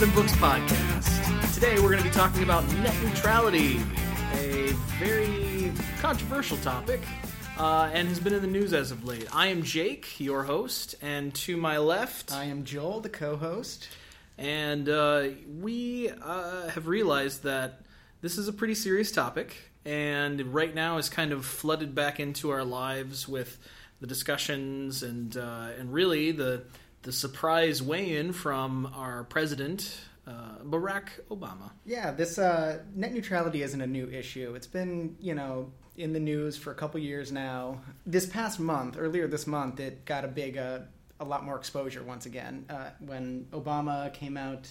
[0.00, 1.52] Than Books podcast.
[1.52, 3.78] Today we're going to be talking about net neutrality,
[4.32, 7.02] a very controversial topic,
[7.58, 9.28] uh, and has been in the news as of late.
[9.30, 13.88] I am Jake, your host, and to my left, I am Joel, the co-host.
[14.38, 15.24] and uh,
[15.60, 17.82] we uh, have realized that
[18.22, 22.48] this is a pretty serious topic, and right now is kind of flooded back into
[22.48, 23.58] our lives with
[24.00, 26.62] the discussions and uh, and really the
[27.02, 31.70] the surprise weigh-in from our president uh, Barack Obama.
[31.84, 34.54] Yeah, this uh, net neutrality isn't a new issue.
[34.54, 37.80] It's been, you know, in the news for a couple years now.
[38.06, 40.80] This past month, earlier this month, it got a big, uh,
[41.18, 44.68] a lot more exposure once again uh, when Obama came out.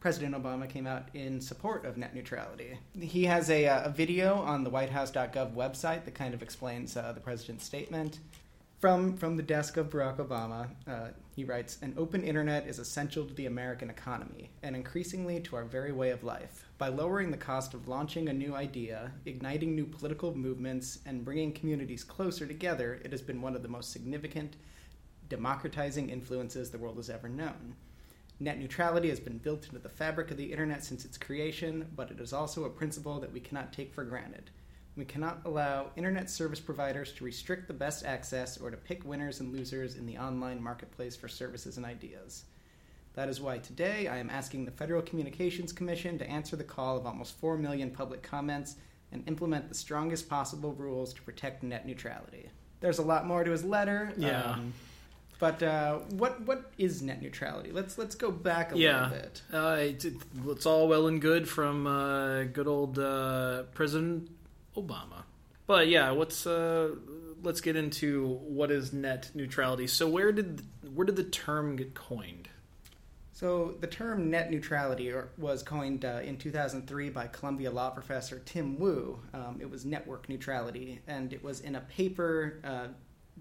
[0.00, 2.78] President Obama came out in support of net neutrality.
[3.00, 7.12] He has a, uh, a video on the WhiteHouse.gov website that kind of explains uh,
[7.12, 8.18] the president's statement.
[8.78, 13.24] From from the desk of Barack Obama, uh, he writes: "An open internet is essential
[13.24, 16.66] to the American economy and increasingly to our very way of life.
[16.76, 21.54] By lowering the cost of launching a new idea, igniting new political movements, and bringing
[21.54, 24.56] communities closer together, it has been one of the most significant
[25.30, 27.76] democratizing influences the world has ever known."
[28.38, 32.10] Net neutrality has been built into the fabric of the internet since its creation, but
[32.10, 34.50] it is also a principle that we cannot take for granted.
[34.96, 39.40] We cannot allow internet service providers to restrict the best access or to pick winners
[39.40, 42.44] and losers in the online marketplace for services and ideas.
[43.12, 46.96] That is why today I am asking the Federal Communications Commission to answer the call
[46.96, 48.76] of almost 4 million public comments
[49.12, 52.48] and implement the strongest possible rules to protect net neutrality.
[52.80, 54.12] There's a lot more to his letter.
[54.16, 54.52] Yeah.
[54.52, 54.72] um,
[55.38, 57.70] but uh, what what is net neutrality?
[57.70, 59.02] Let's let's go back a Yeah.
[59.10, 59.42] little bit.
[59.52, 60.06] Uh, it's,
[60.46, 64.30] it's all well and good from uh, good old uh, President
[64.76, 65.24] Obama,
[65.66, 66.94] but yeah, what's uh,
[67.42, 69.86] let's get into what is net neutrality.
[69.86, 70.62] So where did
[70.94, 72.48] where did the term get coined?
[73.32, 78.78] So the term net neutrality was coined uh, in 2003 by Columbia law professor Tim
[78.78, 79.20] Wu.
[79.34, 82.86] Um, it was network neutrality, and it was in a paper uh,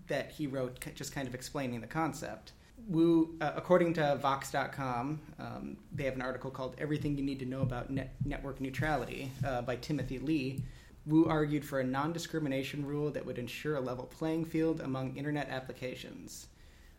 [0.08, 2.52] that he wrote, just kind of explaining the concept.
[2.90, 7.46] Wu, uh, according to Vox.com, um, they have an article called "Everything You Need to
[7.46, 10.62] Know About Net- Network Neutrality" uh, by Timothy Lee.
[11.06, 15.50] Wu argued for a non-discrimination rule that would ensure a level playing field among internet
[15.50, 16.48] applications.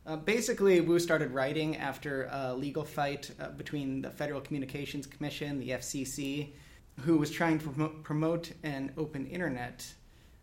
[0.06, 5.58] Uh, basically, Wu started writing after a legal fight uh, between the Federal Communications Commission,
[5.58, 6.50] the FCC,
[7.00, 9.84] who was trying to promote, promote an open internet.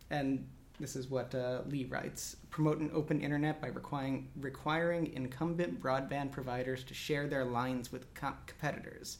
[0.10, 0.46] And
[0.80, 6.32] this is what uh, Lee writes promote an open internet by requiring, requiring incumbent broadband
[6.32, 9.18] providers to share their lines with co- competitors.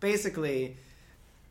[0.00, 0.76] Basically,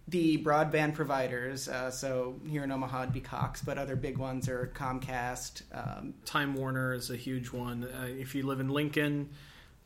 [0.07, 4.49] the broadband providers, uh, so here in Omaha it'd be Cox, but other big ones
[4.49, 7.83] are Comcast, um, Time Warner is a huge one.
[7.85, 9.29] Uh, if you live in Lincoln,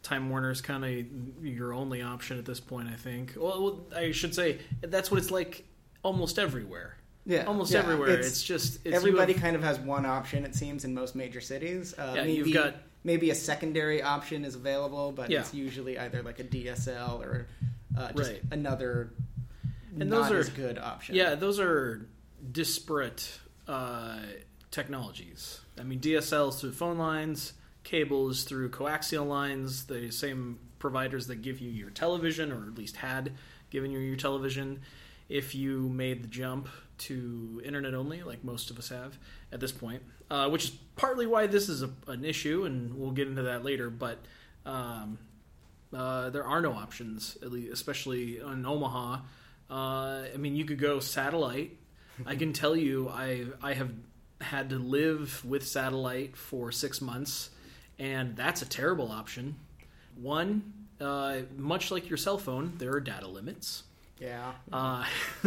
[0.04, 2.88] Time Warner is kind of your only option at this point.
[2.90, 3.34] I think.
[3.38, 5.66] Well, I should say that's what it's like
[6.04, 6.98] almost everywhere.
[7.28, 8.10] Yeah, almost yeah, everywhere.
[8.10, 11.16] It's, it's- just it's, Everybody have- kind of has one option, it seems, in most
[11.16, 11.94] major cities.
[11.98, 15.40] Uh, Yeah, maybe, you've got- maybe a secondary option is available, but Yeah.
[15.40, 17.48] it's usually either like a DSL or
[17.98, 18.42] uh, just Right.
[18.52, 19.12] another
[20.00, 21.16] And those are- good option.
[21.16, 22.08] Yeah, those are
[22.52, 24.20] disparate uh,
[24.72, 25.62] technologies.
[25.80, 31.42] I mean, DSL is through phone lines, cables through coaxial lines, the same providers that
[31.42, 33.34] give you your television, or at least had
[33.70, 34.82] given you your television.
[35.28, 39.18] If you made the jump to internet only, like most of us have
[39.52, 43.12] at this point, uh, which is partly why this is a, an issue, and we'll
[43.12, 43.90] get into that later.
[43.90, 44.20] But
[44.66, 45.18] um,
[45.94, 49.22] uh, there are no options, at least, especially in Omaha.
[49.70, 51.78] Uh, I mean, you could go satellite.
[52.26, 53.92] I can tell you, I I have
[54.40, 57.50] had to live with satellite for six months,
[58.00, 59.56] and that's a terrible option.
[60.16, 63.84] One, uh, much like your cell phone, there are data limits,
[64.20, 64.54] yeah.
[64.72, 65.06] uh,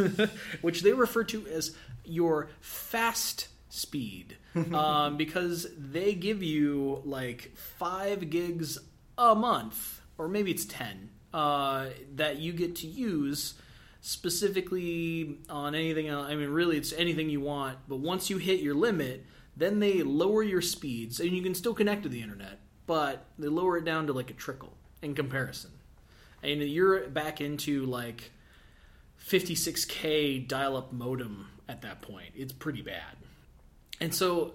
[0.61, 1.75] which they refer to as
[2.05, 4.37] your fast speed,
[4.73, 8.79] um, because they give you like five gigs
[9.17, 11.87] a month, or maybe it's ten, uh,
[12.17, 13.55] that you get to use
[14.09, 16.29] specifically on anything else.
[16.31, 17.77] I mean, really, it's anything you want.
[17.87, 21.75] But once you hit your limit, then they lower your speeds, and you can still
[21.75, 24.73] connect to the internet, but they lower it down to like a trickle
[25.03, 25.73] in comparison.
[26.43, 28.31] And you're back into like
[29.27, 32.31] 56k dial-up modem at that point.
[32.35, 33.15] It's pretty bad.
[34.01, 34.55] And so,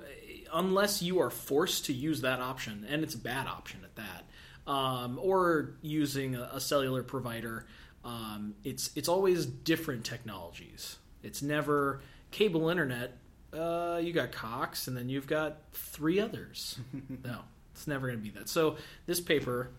[0.52, 4.72] unless you are forced to use that option, and it's a bad option at that,
[4.72, 7.68] um, or using a, a cellular provider,
[8.04, 10.98] um, it's it's always different technologies.
[11.24, 12.02] It's never
[12.32, 13.18] cable internet.
[13.54, 16.80] Uh, you got Cox, and then you've got three others.
[17.24, 17.40] no,
[17.74, 18.50] it's never going to be that.
[18.50, 19.70] So this paper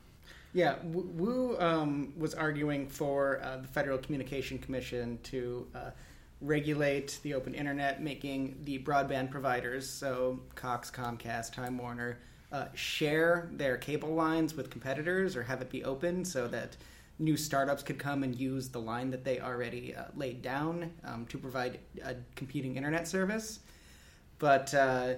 [0.53, 5.91] Yeah, Wu- um, was arguing for uh, the Federal Communication Commission to uh,
[6.41, 12.19] regulate the open internet, making the broadband providers, so Cox, Comcast, Time Warner,
[12.53, 16.76] uh, share their cable lines with competitors or have it be open so that
[17.19, 21.26] new startups could come and use the line that they already uh, laid down um,
[21.26, 23.61] to provide a competing internet service.
[24.38, 25.14] But uh,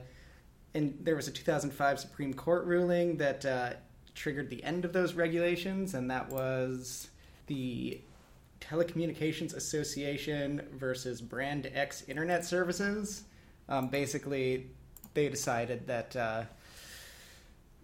[0.75, 3.71] and there was a 2005 Supreme Court ruling that uh,
[4.15, 7.09] triggered the end of those regulations, and that was
[7.47, 8.01] the
[8.61, 13.25] Telecommunications Association versus Brand X Internet Services.
[13.69, 14.67] Um, basically,
[15.15, 16.43] they decided that uh,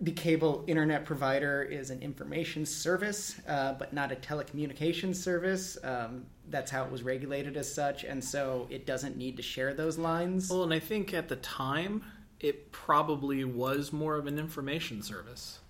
[0.03, 5.79] the cable internet provider is an information service, uh, but not a telecommunications service.
[5.85, 9.73] Um, that's how it was regulated as such, and so it doesn't need to share
[9.75, 10.51] those lines.
[10.51, 12.03] Well, and I think at the time
[12.41, 15.61] it probably was more of an information service.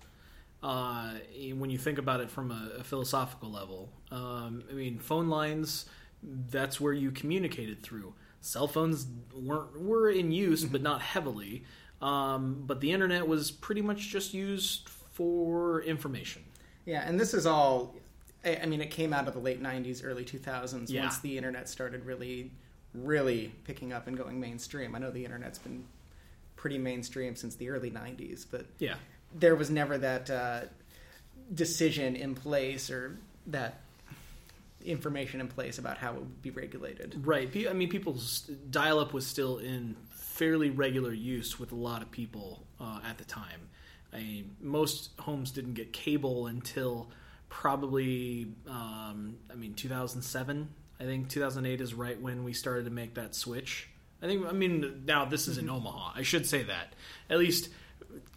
[0.63, 1.11] Uh,
[1.55, 5.85] when you think about it from a, a philosophical level, um, I mean, phone lines,
[6.23, 8.15] that's where you communicated through.
[8.41, 11.63] Cell phones weren't were in use, but not heavily.
[12.03, 16.43] Um, but the internet was pretty much just used for information.
[16.85, 17.95] Yeah, and this is all.
[18.45, 21.03] I mean, it came out of the late '90s, early 2000s, Yeah.
[21.03, 22.51] once the internet started really,
[22.93, 24.95] really picking up and going mainstream.
[24.95, 25.85] I know the internet's been
[26.57, 28.95] pretty mainstream since the early '90s, but Yeah.
[29.33, 30.61] there was never that uh,
[31.53, 33.17] decision in place or
[33.47, 33.79] that
[34.83, 37.25] information in place about how it would be regulated.
[37.25, 37.49] Right.
[37.69, 39.95] I mean, people's dial up was still in
[40.33, 43.69] fairly regular use with a lot of people uh, at the time.
[44.11, 47.09] I mean, most homes didn't get cable until
[47.49, 50.69] probably, um, I mean, 2007.
[50.99, 53.89] I think 2008 is right when we started to make that switch.
[54.23, 56.13] I think, I mean, now this is in Omaha.
[56.15, 56.93] I should say that.
[57.29, 57.69] At least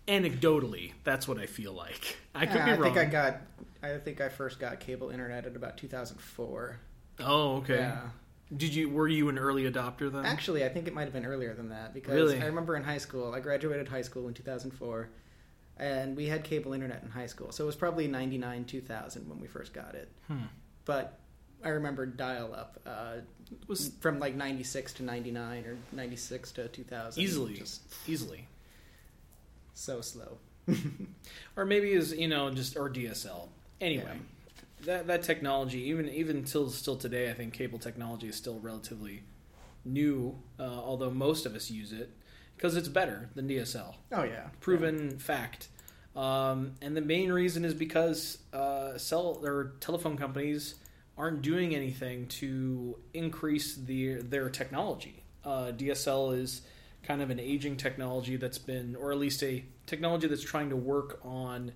[0.07, 2.17] anecdotally, that's what I feel like.
[2.35, 3.41] I could Uh, be I think I got.
[3.83, 6.79] I think I first got cable internet at about 2004.
[7.21, 7.77] oh, okay.
[7.77, 8.01] Yeah.
[8.55, 8.89] Did you?
[8.91, 10.25] Were you an early adopter then?
[10.25, 12.41] Actually, I think it might have been earlier than that because Really?
[12.41, 15.09] I remember in high school, I graduated high school in 2004,
[15.79, 17.51] and we had cable internet in high school.
[17.51, 20.11] So it was probably 99, 2000 when we first got it.
[20.29, 20.43] Hmm.
[20.85, 21.19] But
[21.65, 23.15] I remember dial up uh,
[23.67, 27.21] was from like 96 to 99 or 96 to 2000.
[27.23, 28.47] easily, Just easily.
[29.75, 30.39] so slow.
[31.57, 33.49] or maybe is you know just or DSL.
[33.81, 34.19] Anyway,
[34.85, 39.23] that that technology, even even till still today, I think cable technology is still relatively
[39.85, 40.37] new.
[40.59, 42.11] Uh, although most of us use it
[42.57, 44.49] because it's better than DSL, Oh, yeah.
[44.61, 45.69] proven fact.
[46.15, 50.77] Um, and the main reason is because uh, cell or telephone companies
[51.19, 55.23] aren't doing anything to increase the their technology.
[55.45, 56.63] Uh, DSL is
[57.03, 60.77] kind of an aging technology that's been, or at least a technology that's trying to
[60.77, 61.71] work on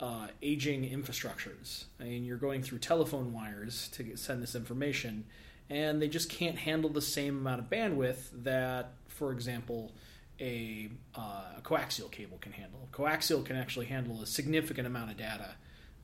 [0.00, 1.84] uh, aging infrastructures.
[2.00, 5.24] I mean, you're going through telephone wires to get, send this information,
[5.68, 9.92] and they just can't handle the same amount of bandwidth that, for example,
[10.40, 12.88] a, uh, a coaxial cable can handle.
[12.92, 15.56] Coaxial can actually handle a significant amount of data.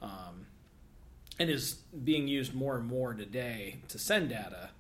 [0.03, 0.47] Um,
[1.39, 4.71] and is being used more and more today to send data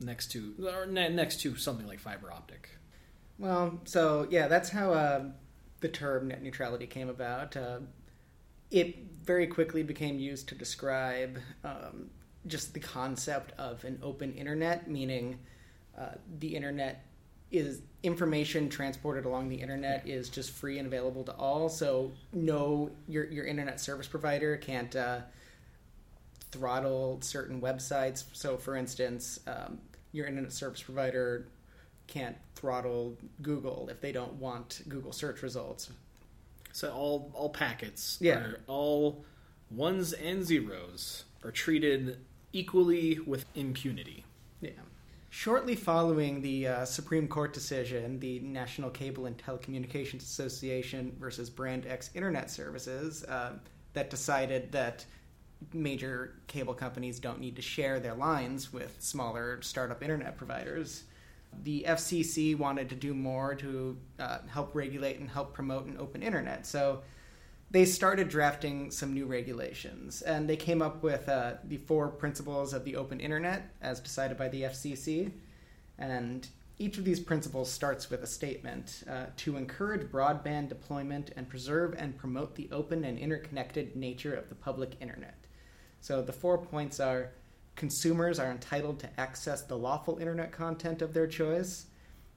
[0.00, 2.70] next to or ne- next to something like fiber optic.
[3.38, 5.24] Well, so yeah, that's how uh,
[5.80, 7.56] the term net neutrality came about.
[7.56, 7.80] Uh,
[8.74, 12.10] it very quickly became used to describe um,
[12.46, 15.38] just the concept of an open internet, meaning
[15.98, 16.08] uh,
[16.40, 17.04] the internet
[17.50, 21.68] is information transported along the internet is just free and available to all.
[21.68, 24.94] So no, your your internet service provider can't.
[24.94, 25.20] Uh,
[26.54, 28.24] throttle certain websites.
[28.32, 29.78] So, for instance, um,
[30.12, 31.48] your internet service provider
[32.06, 35.90] can't throttle Google if they don't want Google search results.
[36.74, 38.54] So all all packets, Yeah.
[38.66, 39.24] all
[39.70, 42.18] ones and zeros are treated
[42.52, 44.24] equally with impunity.
[44.60, 44.70] Yeah.
[45.30, 51.86] Shortly following the uh, Supreme Court decision, the National Cable and Telecommunications Association versus Brand
[51.86, 53.52] X Internet Services, uh,
[53.92, 55.04] that decided that
[55.72, 61.04] major cable companies don't need to share their lines with smaller startup internet providers.
[61.62, 66.22] The FCC wanted to do more to uh, help regulate and help promote an open
[66.22, 66.66] internet.
[66.66, 67.02] So
[67.70, 72.72] they started drafting some new regulations, and they came up with uh, the four principles
[72.72, 75.32] of the open internet as decided by the FCC.
[75.98, 76.46] And
[76.78, 81.94] each of these principles starts with a statement uh, to encourage broadband deployment and preserve
[81.96, 85.38] and promote the open and interconnected nature of the public internet.
[86.00, 87.30] So the four points are
[87.76, 91.86] consumers are entitled to access the lawful internet content of their choice.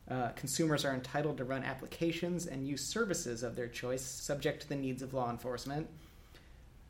[0.09, 4.69] Uh, consumers are entitled to run applications and use services of their choice, subject to
[4.69, 5.87] the needs of law enforcement.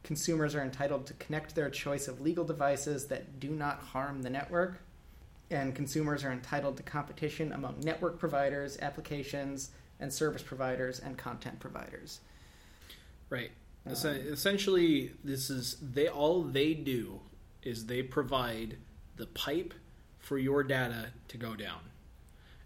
[0.03, 4.29] consumers are entitled to connect their choice of legal devices that do not harm the
[4.29, 4.79] network.
[5.51, 11.59] And consumers are entitled to competition among network providers, applications, and service providers and content
[11.59, 12.21] providers.
[13.29, 13.51] Right.
[13.85, 17.19] Um, essentially, this is they all they do
[17.67, 18.77] is they provide
[19.17, 19.73] the pipe
[20.19, 21.79] for your data to go down,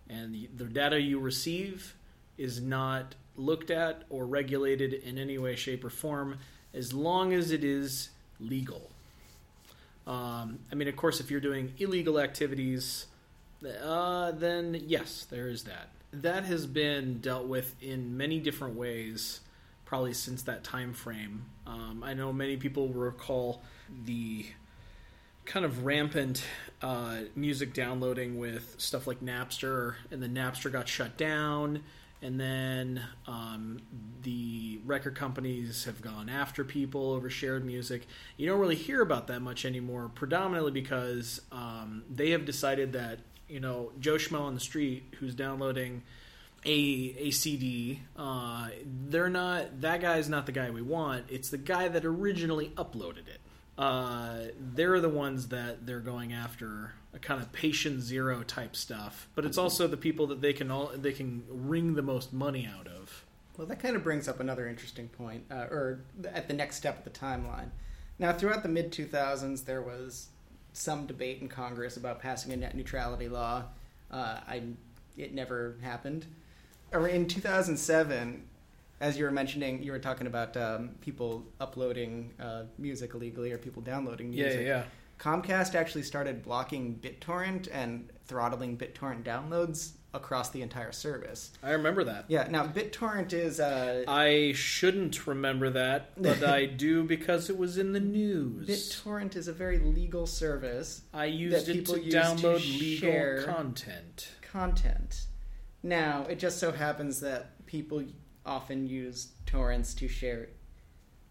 [0.09, 1.95] and the, data you receive
[2.37, 6.37] is not looked at or regulated in any way, shape, or form
[6.73, 8.89] as long as it is legal.
[10.07, 13.05] Um, I mean, of course, if you're doing illegal activities,
[13.83, 15.89] uh, then yes, there is that.
[16.13, 19.41] That has been dealt with in many different ways,
[19.85, 21.45] probably since that time frame.
[21.65, 23.61] Um, I know many people recall
[24.05, 24.45] the
[25.45, 26.43] kind of rampant
[26.81, 31.83] uh, music downloading with stuff like Napster, and then Napster got shut down
[32.21, 33.79] and then um,
[34.21, 38.05] the record companies have gone after people over shared music.
[38.37, 43.19] You don't really hear about that much anymore, predominantly because um, they have decided that
[43.47, 46.03] you know Joe Schmo on the street who's downloading
[46.63, 48.69] a a CD, uh,
[49.07, 51.25] they're not that guy's not the guy we want.
[51.27, 53.40] It's the guy that originally uploaded it.
[53.77, 59.27] Uh, they're the ones that they're going after a kind of patient zero type stuff,
[59.35, 62.69] but it's also the people that they can all they can wring the most money
[62.71, 63.25] out of.
[63.57, 66.01] Well, that kind of brings up another interesting point, uh, or
[66.33, 67.69] at the next step of the timeline.
[68.17, 70.27] Now, throughout the mid 2000s, there was
[70.73, 73.63] some debate in Congress about passing a net neutrality law.
[74.09, 74.63] Uh, I,
[75.17, 76.27] it never happened.
[76.93, 78.43] Or in 2007,
[79.01, 83.57] as you were mentioning, you were talking about um, people uploading uh, music illegally or
[83.57, 84.53] people downloading music.
[84.53, 84.83] Yeah, yeah, yeah.
[85.19, 91.51] Comcast actually started blocking BitTorrent and throttling BitTorrent downloads across the entire service.
[91.63, 92.25] I remember that.
[92.27, 92.47] Yeah.
[92.49, 93.59] Now BitTorrent is.
[93.59, 98.67] Uh, I shouldn't remember that, but I do because it was in the news.
[98.67, 101.01] BitTorrent is a very legal service.
[101.13, 104.29] I used it people to download to legal content.
[104.41, 105.25] Content.
[105.83, 108.03] Now it just so happens that people
[108.45, 110.49] often use torrents to share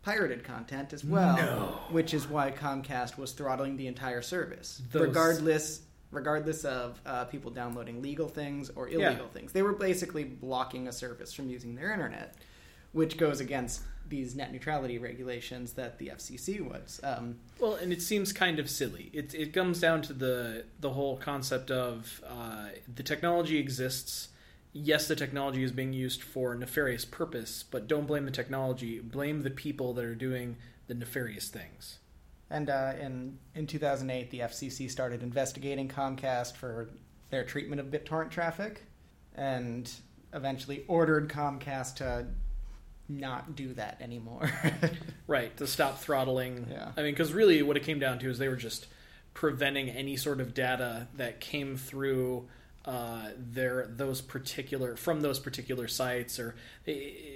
[0.02, 1.78] pirated content as well, no.
[1.90, 5.02] which is why Comcast was throttling the entire service, Those...
[5.02, 9.32] regardless regardless of uh, people downloading legal things or illegal yeah.
[9.32, 9.52] things.
[9.52, 12.34] They were basically blocking a service from using their internet,
[12.90, 17.00] which goes against these net neutrality regulations that the FCC was.
[17.04, 19.10] Um, well, and it seems kind of silly.
[19.12, 24.29] It it comes down to the the whole concept of uh, the technology exists
[24.72, 29.00] yes, the technology is being used for nefarious purpose, but don't blame the technology.
[29.00, 31.98] Blame the people that are doing the nefarious things.
[32.50, 36.90] And uh, in in 2008, the FCC started investigating Comcast for
[37.30, 38.82] their treatment of BitTorrent traffic,
[39.34, 39.90] and
[40.32, 42.26] eventually ordered Comcast to
[43.08, 44.50] not do that anymore.
[45.26, 46.66] right to stop throttling.
[46.70, 46.90] Yeah.
[46.96, 48.86] I mean, because really, what it came down to is they were just
[49.32, 52.48] preventing any sort of data that came through
[52.84, 56.54] uh, their those particular from those particular sites or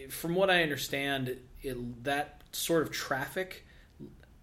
[0.08, 3.64] from what I understand it, that sort of traffic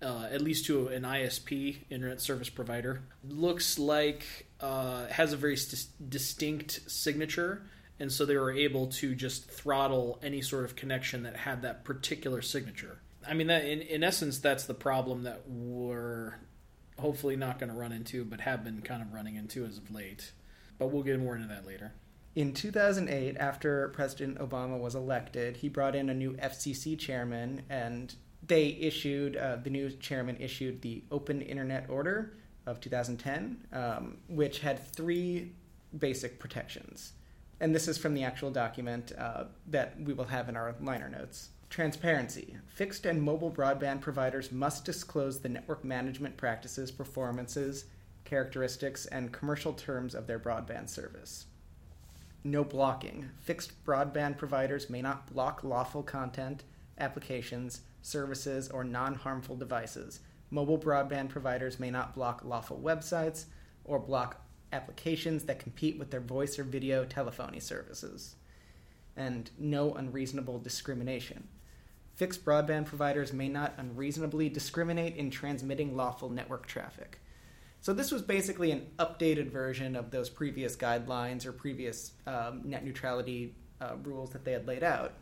[0.01, 5.58] uh, at least to an ISP internet service provider looks like uh, has a very
[5.58, 7.63] st- distinct signature.
[8.00, 11.84] And so they were able to just throttle any sort of connection that had that
[11.84, 13.00] particular signature.
[13.27, 16.39] I mean that in, in essence that's the problem that we're
[16.98, 19.91] hopefully not going to run into but have been kind of running into as of
[19.91, 20.31] late
[20.81, 21.93] but we'll get more into that later.
[22.33, 28.15] In 2008, after President Obama was elected, he brought in a new FCC chairman, and
[28.41, 32.33] they issued, uh, the new chairman issued the Open Internet Order
[32.65, 35.51] of 2010, um, which had three
[36.00, 37.13] basic protections.
[37.59, 41.09] And this is from the actual document uh, that we will have in our liner
[41.09, 41.50] notes.
[41.69, 42.57] Transparency.
[42.65, 47.85] Fixed and mobile broadband providers must disclose the network management practices, performances,
[48.31, 51.47] characteristics, and commercial terms of their broadband service.
[52.45, 53.29] No blocking.
[53.41, 56.63] Fixed broadband providers may not block lawful content,
[56.97, 60.21] applications, services, or non harmful devices.
[60.50, 63.47] Mobile broadband providers may not block lawful websites
[63.83, 68.35] or block applications that compete with their voice or video telephony services.
[69.17, 71.50] And no unreasonable discrimination.
[72.15, 77.19] Fixed broadband providers may not unreasonably discriminate in transmitting lawful network traffic.
[77.81, 82.85] So this was basically an updated version of those previous guidelines or previous um, net
[82.85, 85.13] neutrality uh, rules that they had laid out.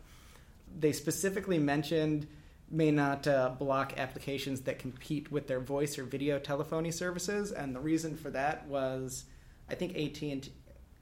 [0.78, 2.26] They specifically mentioned
[2.70, 7.74] may not uh, block applications that compete with their voice or video telephony services, and
[7.74, 9.24] the reason for that was,
[9.68, 10.48] I think AT and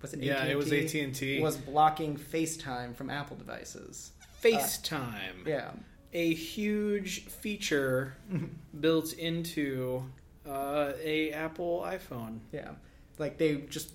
[0.01, 4.13] was it yeah, AT&T it was AT and T was blocking FaceTime from Apple devices.
[4.43, 5.71] FaceTime, uh, yeah.
[6.13, 8.15] a huge feature
[8.81, 10.05] built into
[10.49, 12.41] uh, a Apple iPhone.
[12.53, 12.71] Yeah,
[13.19, 13.93] like they just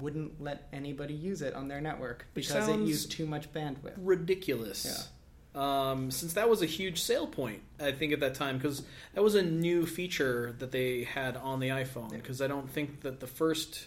[0.00, 3.92] wouldn't let anybody use it on their network because it used too much bandwidth.
[3.98, 5.08] ridiculous.
[5.54, 8.82] Um, since that was a huge sale point, I think at that time, because
[9.14, 12.10] that was a new feature that they had on the iPhone.
[12.10, 12.16] Yeah.
[12.16, 13.86] Because I don't think that the first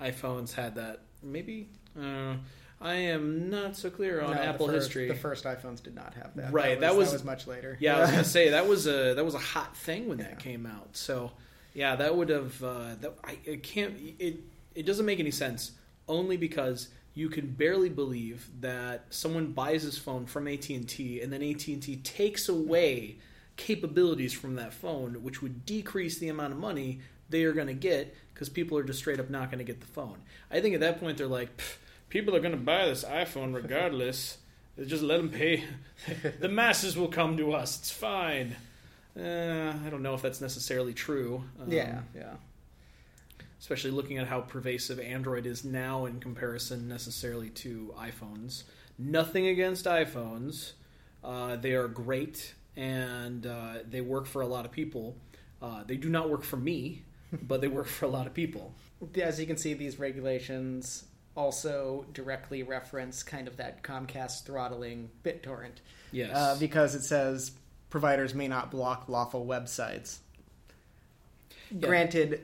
[0.00, 1.02] iPhones had that.
[1.22, 1.68] Maybe
[1.98, 2.34] uh,
[2.80, 5.08] I am not so clear on No, the Apple first- history.
[5.08, 6.52] The first iPhones did not have that.
[6.52, 7.76] Right, that that was, was- much later.
[7.80, 10.24] Yeah, I was gonna say that was a that was a hot thing when Yeah.
[10.28, 10.96] that came out.
[10.96, 11.32] So
[11.72, 14.40] yeah, that would have uh, that I it can't it
[14.74, 15.72] it doesn't make any sense
[16.08, 21.20] only because you can barely believe that someone buys this phone from AT and T
[21.20, 23.16] and then AT and T takes away
[23.56, 27.00] capabilities from that phone, which would decrease the amount of money
[27.30, 29.80] they are going to get because people are just straight up not going to get
[29.80, 30.16] the phone.
[30.50, 31.76] I think at that point they're like, "Pff,
[32.14, 34.38] people are going to buy this iPhone regardless.
[34.86, 35.64] Just let them pay.
[36.40, 37.78] the masses will come to us.
[37.80, 38.54] It's fine.
[39.18, 41.42] Uh, I don't know if that's necessarily true.
[41.60, 42.34] Um, yeah, yeah.
[43.60, 48.62] especially looking at how pervasive Android is now in comparison necessarily to iPhones.
[48.96, 50.72] Nothing against iPhones.
[51.22, 55.16] Uh, they are great and uh, they work for a lot of people.
[55.60, 57.02] Uh, they do not work for me,
[57.42, 58.72] but they work for a lot of people.
[59.20, 61.06] As you can see, these regulations
[61.36, 65.76] also directly reference kind of that Comcast throttling BitTorrent
[66.12, 66.34] Yes.
[66.34, 67.52] uh, because it says
[67.90, 70.18] providers may not block lawful websites.
[71.70, 71.88] Yeah.
[71.88, 72.40] Granted,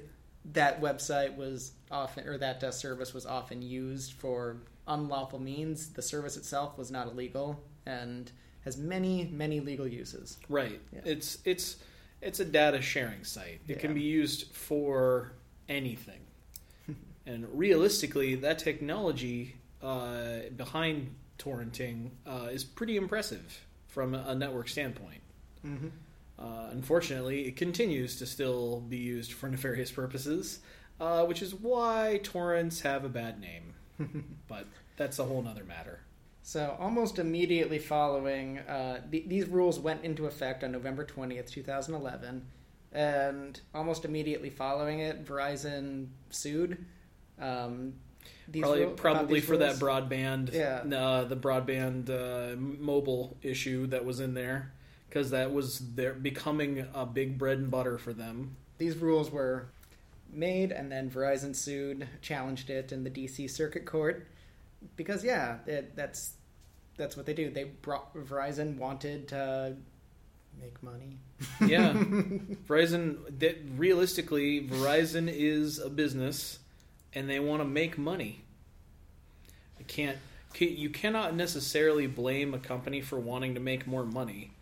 [0.53, 4.57] that website was often, or that uh, service was often used for
[4.89, 5.91] unlawful means.
[5.91, 8.31] The service itself was not illegal and
[8.65, 10.39] has many, many legal uses.
[10.49, 10.81] Right.
[10.93, 11.01] Yeah.
[11.05, 11.77] It's it's
[12.21, 13.61] it's a data sharing site.
[13.69, 15.33] It can be used for
[15.69, 16.21] anything.
[17.27, 25.21] And realistically, that technology uh, behind torrenting uh, is pretty impressive from a network standpoint.
[25.67, 25.89] Mm-hmm.
[26.39, 30.61] Uh, unfortunately, it continues to still be used for nefarious purposes,
[31.01, 33.75] uh, which is why torrents have a bad name.
[34.49, 36.01] but that's a whole other matter.
[36.43, 42.47] So, almost immediately following, uh, th- these rules went into effect on November 20th, 2011.
[42.93, 46.85] And almost immediately following it, Verizon sued.
[47.41, 47.95] Um,
[48.49, 49.79] these probably about probably for rules.
[49.79, 50.79] that broadband Yeah.
[50.99, 54.73] uh, the broadband uh, mobile issue that was in there
[55.09, 59.67] because that was their becoming a big bread and butter for them These rules were
[60.33, 64.27] made, and then Verizon sued, challenged it in the DC Circuit Court.
[64.97, 66.35] Because, yeah, it, that's
[66.97, 67.51] that's what they do.
[67.51, 69.77] They brought Verizon wanted to
[70.61, 71.17] make money.
[71.67, 71.93] yeah
[72.69, 76.59] verizon that realistically verizon is a business
[77.15, 78.43] and they want to make money.
[79.79, 80.19] I can't
[80.59, 84.53] you cannot necessarily blame a company for wanting to make more money.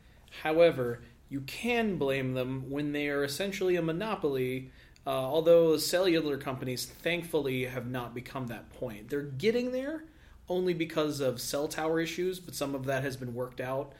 [0.43, 4.71] However you can blame them when they are essentially a monopoly
[5.07, 9.09] uh, although cellular companies thankfully have not become that point.
[9.09, 10.05] They're getting there
[10.51, 13.93] only because of cell tower issues but some of that has been worked out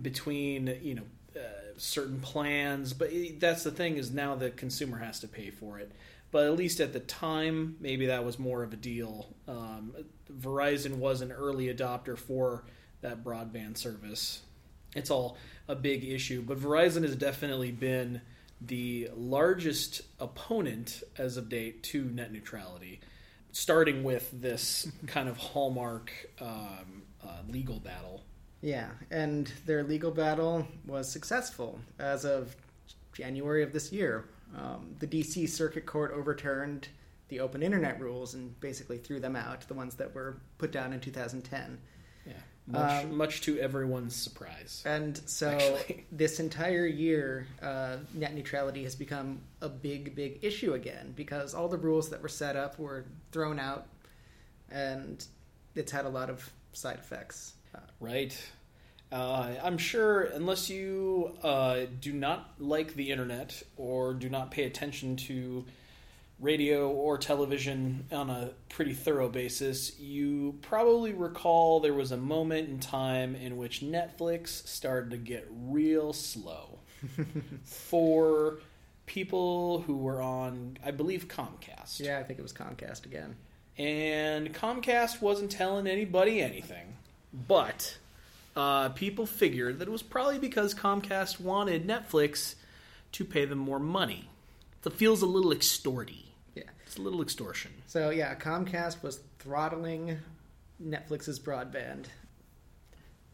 [0.00, 1.06] between you know
[1.80, 5.78] certain plans but it, that's the thing is now the consumer has to pay for
[5.78, 5.92] it.
[6.30, 9.28] But at least at the time maybe that was more of a deal.
[9.46, 9.94] Um,
[10.30, 12.64] verizon was an early adopter for
[13.00, 14.42] that broadband service.
[14.94, 15.36] It's all
[15.68, 18.20] a big issue but verizon has definitely been
[18.60, 23.00] the largest opponent as of date to net neutrality
[23.52, 28.22] starting with this kind of hallmark um, uh, legal battle
[28.60, 32.56] Yeah, and their legal battle was successful as of
[33.12, 34.24] January of this year.
[34.56, 36.88] Um, the DC Circuit Court overturned
[37.28, 40.92] the open internet rules and basically threw them out, the ones that were put down
[40.92, 41.78] in 2010.
[42.26, 42.32] Yeah,
[42.66, 44.82] much Um, much to everyone's surprise.
[44.86, 46.06] And so Actually.
[46.12, 51.68] this entire year, uh, net neutrality has become a big, big issue again because all
[51.68, 53.86] the rules that were set up were thrown out,
[54.70, 55.24] and
[55.74, 57.52] it's had a lot of side effects.
[58.00, 58.36] Right.
[59.10, 64.64] Uh, I'm sure, unless you uh, do not like the internet or do not pay
[64.64, 65.64] attention to
[66.40, 72.68] radio or television on a pretty thorough basis, you probably recall there was a moment
[72.68, 76.78] in time in which Netflix started to get real slow
[77.64, 78.58] for
[79.06, 81.98] people who were on, I believe, Comcast.
[82.00, 83.36] yeah, I think it was Comcast again.
[83.78, 86.97] and Comcast wasn't telling anybody anything.
[87.32, 87.98] But
[88.56, 92.54] uh, people figured that it was probably because Comcast wanted Netflix
[93.12, 94.28] to pay them more money.
[94.84, 96.24] It feels a little extorty.
[96.54, 96.62] Yeah.
[96.86, 97.72] It's a little extortion.
[97.86, 100.16] So yeah, Comcast was throttling
[100.82, 102.06] Netflix's broadband,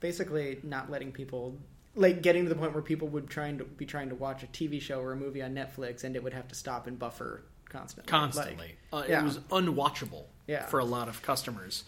[0.00, 1.57] basically not letting people
[1.96, 4.46] like getting to the point where people would trying to be trying to watch a
[4.48, 7.42] TV show or a movie on Netflix and it would have to stop and buffer
[7.68, 8.11] constantly.
[8.11, 8.74] constantly.
[8.92, 9.20] Like, uh, yeah.
[9.20, 10.66] It was unwatchable Yeah.
[10.66, 11.85] for a lot of customers,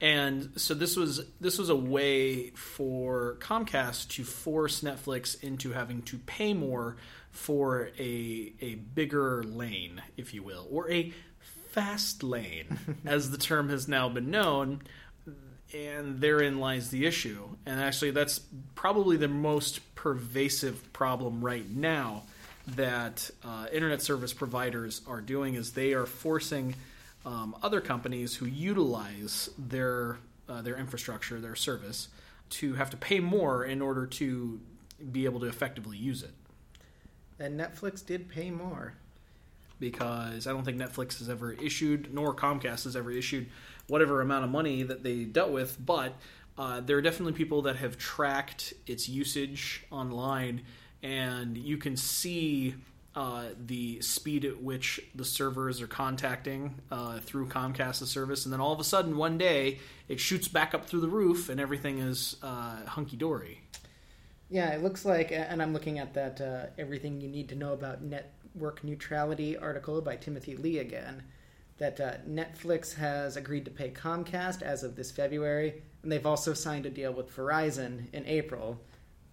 [0.00, 6.02] and so this was this was a way for Comcast to force Netflix into having
[6.02, 6.96] to pay more
[7.30, 11.12] for a a bigger lane, if you will, or a
[11.70, 14.82] fast lane, as the term has now been known.
[15.74, 17.48] And therein lies the issue.
[17.66, 18.40] And actually, that's
[18.74, 22.22] probably the most pervasive problem right now
[22.68, 26.74] that uh, internet service providers are doing is they are forcing
[27.26, 32.08] um, other companies who utilize their uh, their infrastructure, their service,
[32.48, 34.60] to have to pay more in order to
[35.10, 36.32] be able to effectively use it.
[37.38, 38.94] And Netflix did pay more.
[39.78, 43.48] Because I don't think Netflix has ever issued, nor Comcast has ever issued
[43.88, 46.14] whatever amount of money that they dealt with, but
[46.56, 50.62] uh, there are definitely people that have tracked its usage online,
[51.02, 52.74] and you can see
[53.16, 58.60] uh, the speed at which the servers are contacting uh, through Comcast's service, and then
[58.60, 61.98] all of a sudden, one day, it shoots back up through the roof, and everything
[61.98, 63.62] is uh, hunky dory.
[64.50, 67.72] Yeah, it looks like, and I'm looking at that uh, everything you need to know
[67.72, 71.22] about network neutrality article by Timothy Lee again.
[71.78, 76.52] That uh, Netflix has agreed to pay Comcast as of this February, and they've also
[76.52, 78.78] signed a deal with Verizon in April.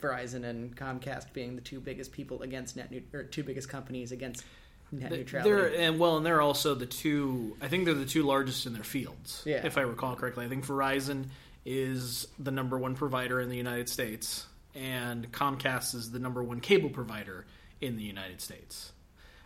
[0.04, 4.12] Verizon and Comcast being the two biggest people against net, neut- or two biggest companies
[4.12, 4.44] against
[4.92, 5.50] net neutrality.
[5.50, 7.56] They're and well, and they're also the two.
[7.62, 9.42] I think they're the two largest in their fields.
[9.46, 9.66] Yeah.
[9.66, 10.46] if I recall correctly.
[10.46, 11.26] I think Verizon
[11.66, 16.60] is the number one provider in the United States, and Comcast is the number one
[16.60, 17.46] cable provider
[17.82, 18.92] in the United States.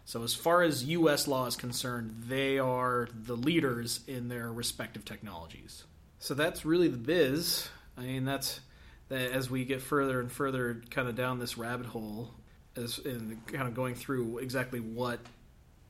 [0.06, 1.28] So, as far as U.S.
[1.28, 5.84] law is concerned, they are the leaders in their respective technologies.
[6.20, 7.68] So that's really the biz.
[7.98, 8.62] I mean, that's that
[9.10, 12.32] as we get further and further kind of down this rabbit hole,
[12.76, 15.20] as in kind of going through exactly what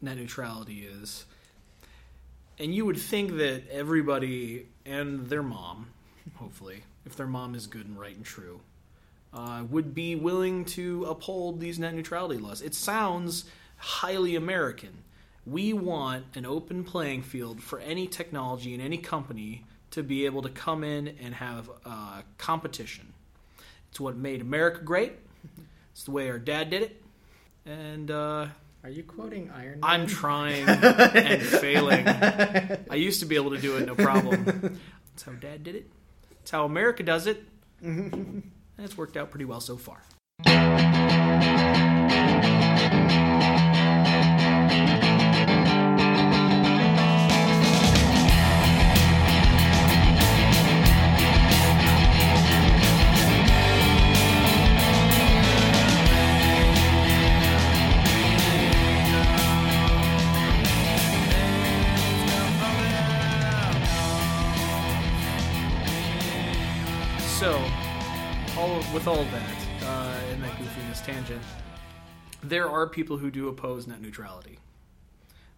[0.02, 1.26] net neutrality is.
[2.60, 5.88] And you would think that everybody and their mom,
[6.36, 8.62] hopefully, if their mom is good and right and true,
[9.34, 12.62] uh, would be willing to uphold these net neutrality laws.
[12.62, 13.46] It sounds
[13.78, 15.04] highly American.
[15.46, 20.42] We want an open playing field for any technology and any company to be able
[20.42, 23.14] to come in and have uh, competition.
[23.90, 25.14] It's what made America great.
[25.92, 27.02] It's the way our dad did it.
[27.66, 28.48] And uh,
[28.84, 29.90] Are you quoting Iron Man?
[29.90, 32.08] I'm trying and failing.
[32.08, 34.80] I used to be able to do it no problem.
[35.12, 35.90] That's how Dad did it.
[36.40, 37.44] That's how America does it.
[37.82, 40.02] And it's worked out pretty well so far.
[68.98, 71.44] With all that, uh, in that goofiness tangent,
[72.42, 74.58] there are people who do oppose net neutrality.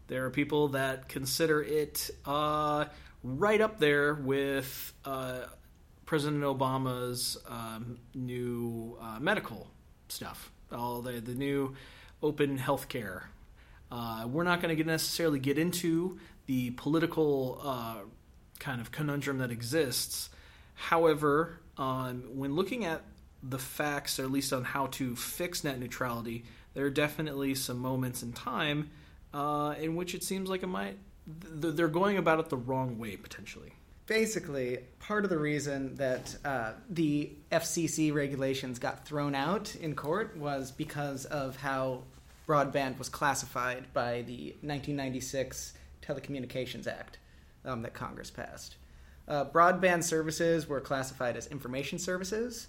[0.08, 2.84] There are people that consider it uh,
[3.24, 5.44] right up there with uh,
[6.06, 9.72] President Obama's um, new uh, medical
[10.10, 11.76] stuff, all the the new
[12.22, 13.30] open health care.
[13.90, 18.00] Uh, we're not going to necessarily get into the political uh,
[18.60, 20.30] kind of conundrum that exists.
[20.74, 23.02] However, um, when looking at
[23.42, 27.80] the facts, or at least on how to fix net neutrality, there are definitely some
[27.80, 28.90] moments in time
[29.34, 30.98] uh, in which it seems like it might
[31.62, 33.74] th- they're going about it the wrong way potentially.
[34.06, 40.36] Basically, part of the reason that uh, the FCC regulations got thrown out in court
[40.36, 42.04] was because of how
[42.48, 47.20] broadband was classified by the 1996 Telecommunications Act
[47.66, 48.78] um, that Congress passed.
[49.28, 52.68] Uh, broadband services were classified as information services,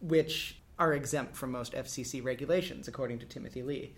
[0.00, 3.94] which are exempt from most FCC regulations, according to Timothy Lee.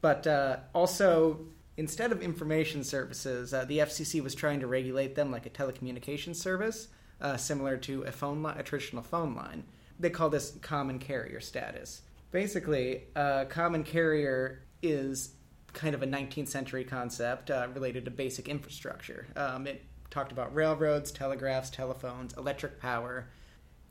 [0.00, 1.40] But uh, also,
[1.76, 6.36] instead of information services, uh, the FCC was trying to regulate them like a telecommunications
[6.36, 6.88] service,
[7.20, 9.64] uh, similar to a phone li- a traditional phone line.
[9.98, 12.02] They call this common carrier status.
[12.30, 15.30] Basically, uh, common carrier is
[15.72, 19.26] kind of a 19th century concept uh, related to basic infrastructure.
[19.36, 23.28] Um, it talked about railroads, telegraphs, telephones, electric power,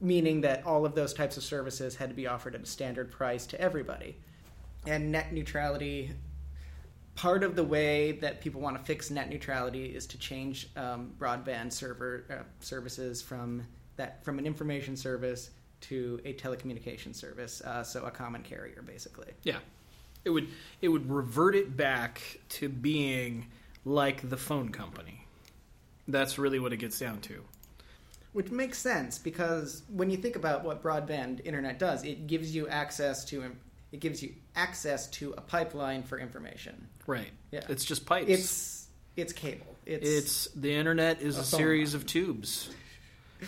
[0.01, 3.11] meaning that all of those types of services had to be offered at a standard
[3.11, 4.17] price to everybody.
[4.85, 6.11] And net neutrality,
[7.15, 11.13] part of the way that people want to fix net neutrality is to change um,
[11.17, 13.63] broadband server uh, services from
[13.95, 19.31] that from an information service to a telecommunication service, uh, so a common carrier, basically.
[19.43, 19.57] Yeah,
[20.23, 20.49] it would
[20.81, 23.47] it would revert it back to being
[23.85, 25.25] like the phone company.
[26.07, 27.43] That's really what it gets down to.
[28.35, 32.67] Which makes sense because when you think about what broadband internet does, it gives you
[32.67, 33.49] access to
[33.93, 36.89] it gives you access to a pipeline for information.
[37.07, 37.31] Right.
[37.51, 37.61] Yeah.
[37.69, 38.27] It's just pipes.
[38.27, 39.73] It's it's cable.
[39.85, 42.69] It's, It's the internet is A a, series of tubes.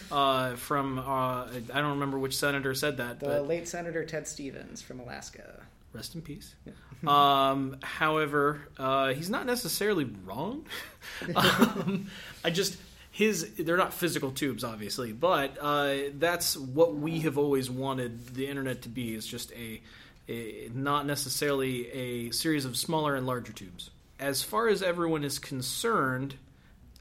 [0.10, 4.82] Uh, from uh, I don't remember which senator said that, the late Senator Ted Stevens
[4.82, 5.64] from Alaska.
[5.92, 6.56] rest in peace.
[7.08, 10.66] um, however, uh, he's not necessarily wrong.
[11.36, 12.08] um,
[12.46, 12.78] I just
[13.18, 18.46] his they're not physical tubes, obviously, but uh, that's what we have always wanted the
[18.46, 19.82] internet to be is just a,
[20.30, 23.90] a not necessarily a series of smaller and larger tubes.
[24.20, 26.36] As far as everyone is concerned,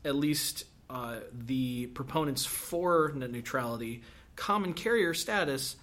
[0.06, 4.02] at least uh, the proponents for net neutrality,
[4.36, 5.76] common carrier status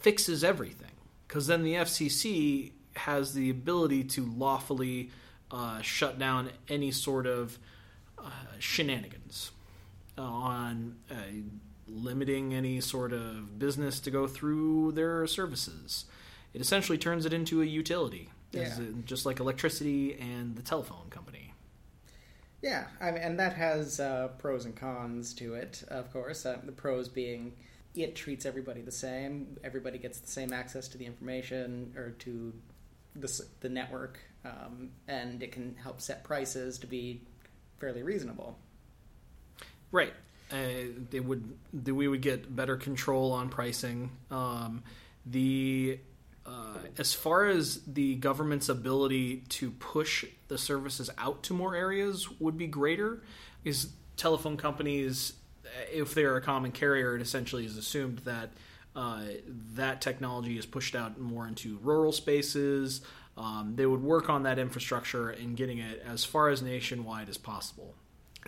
[0.00, 0.92] fixes everything.
[1.26, 5.10] Because then the FCC has the ability to lawfully
[5.50, 7.58] uh, shut down any sort of
[8.18, 9.52] uh, shenanigans
[10.22, 11.14] on uh,
[11.86, 16.04] limiting any sort of business to go through their services.
[16.54, 18.76] It essentially turns it into a utility, Yeah.
[19.04, 21.54] just like electricity and the telephone company.
[22.62, 26.44] Yeah, I mean, and that has uh, pros and cons to it, of course.
[26.44, 27.54] Uh, the pros being
[27.94, 29.56] it treats everybody the same.
[29.64, 32.52] Everybody gets the same access to the information or to
[33.16, 37.22] the, the network, um, and it can help set prices to be
[37.78, 38.58] fairly reasonable.
[39.92, 40.12] Right.
[40.50, 40.56] Uh,
[41.10, 44.10] they would we would get better control on pricing.
[44.30, 44.82] Um,
[45.24, 45.98] the
[46.46, 52.28] uh, as far as the government's ability to push the services out to more areas
[52.40, 53.22] would be greater,
[53.64, 55.34] is telephone companies,
[55.92, 58.50] if they're a common carrier, it essentially is assumed that
[58.96, 59.22] uh,
[59.74, 63.02] that technology is pushed out more into rural spaces.
[63.36, 67.38] Um, they would work on that infrastructure and getting it as far as nationwide as
[67.38, 67.94] possible.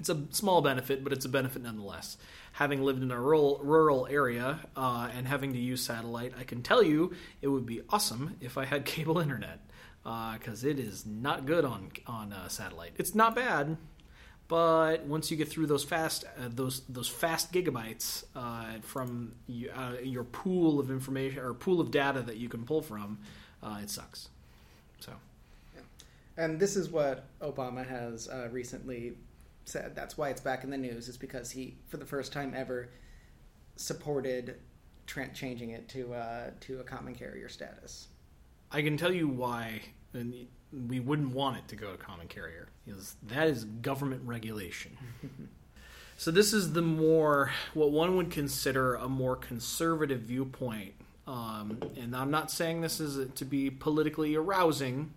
[0.03, 2.17] It's a small benefit, but it's a benefit nonetheless.
[2.55, 6.61] Having lived in a rural, rural area uh, and having to use satellite, I can
[6.61, 9.61] tell you it would be awesome if I had cable internet
[10.03, 12.95] because it is not good on on uh, satellite.
[12.97, 13.77] It's not bad,
[14.49, 19.71] but once you get through those fast uh, those those fast gigabytes uh, from you,
[19.71, 23.21] uh, your pool of information or pool of data that you can pull from,
[23.63, 24.31] uh, it sucks.
[24.99, 25.13] So
[26.37, 29.13] And this is what Obama has uh, recently
[29.65, 29.95] said.
[29.95, 32.91] That's why it's back in the news, is because he, for the first time ever,
[33.77, 34.57] supported
[35.07, 38.09] Trent changing it to uh, to a common carrier status.
[38.71, 39.83] I can tell you why
[40.15, 40.47] and
[40.89, 42.69] we wouldn't want it to go to common carrier.
[42.87, 44.97] Is that is government regulation.
[46.17, 50.95] so this is the more what one would consider a more conservative viewpoint.
[51.27, 55.13] Um, and I'm not saying this is to be politically arousing.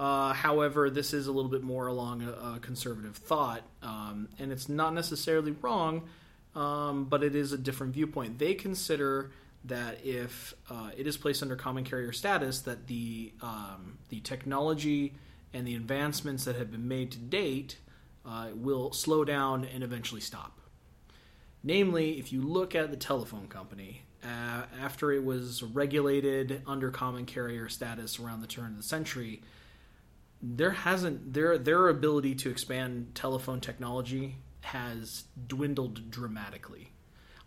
[0.00, 4.50] Uh, however, this is a little bit more along a, a conservative thought, um, and
[4.50, 6.08] it's not necessarily wrong,
[6.54, 8.38] um, but it is a different viewpoint.
[8.38, 9.30] They consider
[9.66, 15.12] that if uh, it is placed under common carrier status, that the um, the technology
[15.52, 17.76] and the advancements that have been made to date
[18.24, 20.60] uh, will slow down and eventually stop.
[21.62, 27.26] Namely, if you look at the telephone company, uh, after it was regulated under common
[27.26, 29.42] carrier status around the turn of the century,
[30.42, 36.92] there hasn't their their ability to expand telephone technology has dwindled dramatically.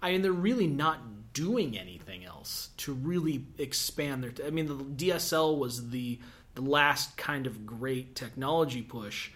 [0.02, 4.34] I mean, they're really not doing anything else to really expand their.
[4.46, 6.20] I mean, the DSL was the
[6.56, 9.32] the last kind of great technology push,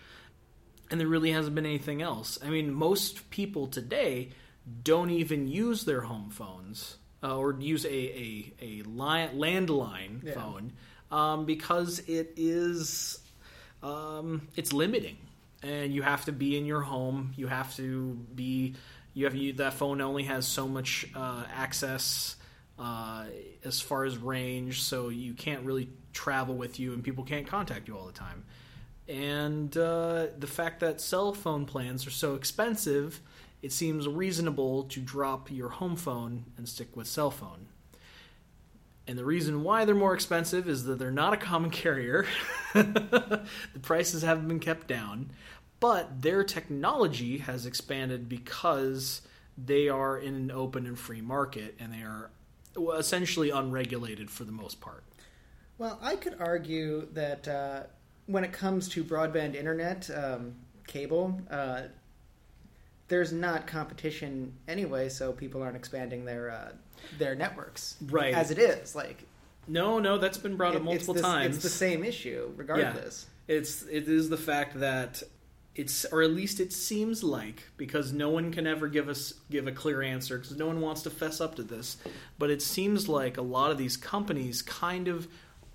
[0.91, 2.37] and there really hasn't been anything else.
[2.43, 4.29] I mean, most people today
[4.83, 10.33] don't even use their home phones uh, or use a a, a line, landline Yeah.
[10.33, 10.73] phone
[11.09, 13.19] um, because it is
[13.83, 15.17] um, it's limiting,
[15.63, 17.33] and you have to be in your home.
[17.35, 18.75] You have to be.
[19.13, 22.35] You have you, that phone only has so much uh, access
[22.77, 23.25] uh,
[23.63, 27.87] as far as range, so you can't really travel with you, and people can't contact
[27.87, 28.43] you all the time.
[29.07, 33.21] And uh, the fact that cell phone plans are so expensive,
[33.61, 37.66] it seems reasonable to drop your home phone and stick with cell phone.
[39.07, 42.25] And the reason why they're more expensive is that they're not a common carrier.
[42.73, 43.47] the
[43.81, 45.31] prices haven't been kept down,
[45.79, 49.21] but their technology has expanded because
[49.57, 52.29] they are in an open and free market and they are
[52.97, 55.03] essentially unregulated for the most part.
[55.77, 57.83] Well, I could argue that uh,
[58.25, 61.83] when it comes to broadband internet, um, cable, uh,
[63.07, 66.71] there's not competition anyway, so people aren't expanding their uh,
[67.17, 68.33] their networks Right.
[68.33, 68.95] as it is.
[68.95, 69.23] Like
[69.67, 71.55] No, no, that's been brought up multiple it's the, times.
[71.55, 73.27] It's the same issue, regardless.
[73.47, 75.23] It's it is the fact that
[75.75, 79.67] it's or at least it seems like because no one can ever give us give
[79.67, 81.97] a clear answer because no one wants to fess up to this,
[82.37, 85.27] but it seems like a lot of these companies kind of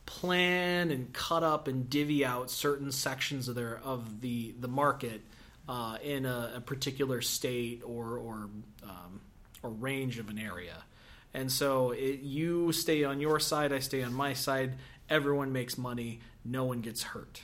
[0.05, 5.23] plan and cut up and divvy out certain sections of their of the the market
[5.69, 8.49] uh, in a, a particular state or or
[8.85, 9.21] um,
[9.63, 10.77] or range of an area.
[11.35, 14.75] And so it, you stay on your side, I stay on my side.
[15.09, 16.21] Everyone makes money.
[16.45, 17.41] No one gets hurt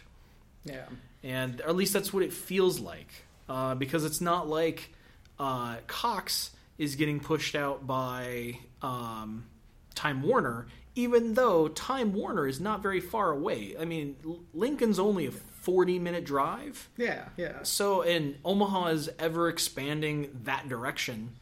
[0.64, 0.84] Yeah.
[1.22, 3.08] and or at least that's what it feels like
[3.48, 4.92] uh, because it's not like
[5.38, 9.46] uh, Cox is getting pushed out by um,
[9.94, 13.74] Time Warner, even though Time Warner is not very far away.
[13.78, 15.30] I mean, L- Lincoln's only a
[15.72, 17.62] forty-minute drive, Yeah, yeah.
[17.62, 21.32] so and Omaha is ever expanding that direction.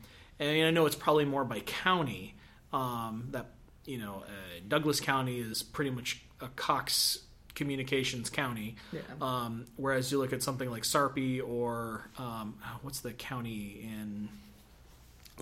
[0.40, 2.34] And I, know it's probably more by county.
[2.72, 3.46] Um, that
[3.84, 7.20] you know, uh, Douglas County is pretty much a Cox
[7.54, 8.74] Communications county.
[8.92, 9.00] Yeah.
[9.20, 14.28] Um, whereas you look at something like Sarpy or um, what's the county in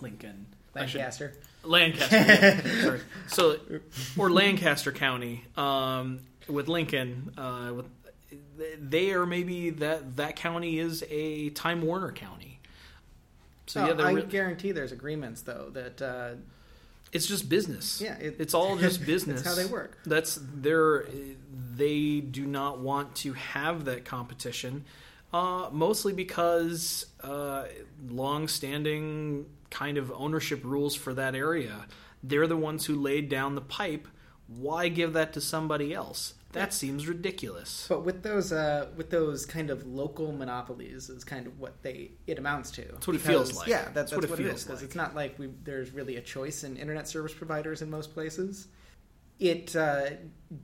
[0.02, 0.46] Lincoln?
[0.76, 1.32] I should- Lancaster.
[1.62, 2.16] Lancaster.
[2.16, 3.00] yeah, sorry.
[3.28, 3.56] So,
[4.18, 7.32] or Lancaster County um, with Lincoln.
[7.38, 7.86] Uh, with
[8.78, 12.60] they are maybe that that county is a Time Warner County.
[13.66, 16.30] So Oh, yeah, I re- guarantee there's agreements though that uh,
[17.12, 18.00] it's just business.
[18.00, 19.42] Yeah, it- it's all just business.
[19.42, 19.98] That's how they work.
[20.06, 21.06] That's their.
[21.76, 24.84] They do not want to have that competition,
[25.32, 27.64] uh, mostly because uh,
[28.08, 31.86] long-standing kind of ownership rules for that area.
[32.22, 34.08] They're the ones who laid down the pipe.
[34.46, 36.34] Why give that to somebody else?
[36.54, 37.86] That seems ridiculous.
[37.88, 42.12] But with those uh, with those kind of local monopolies is kind of what they
[42.26, 42.82] it amounts to.
[42.82, 43.68] That's what it feels like.
[43.68, 44.86] Yeah, that, That's that's, what what, it it feels is because like.
[44.86, 48.68] it's not like we, there's really a choice in internet service providers in most places.
[49.40, 50.10] It uh,